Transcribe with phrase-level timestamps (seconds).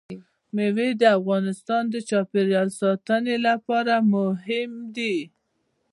[0.55, 5.15] مېوې د افغانستان د چاپیریال ساتنې لپاره مهم دي.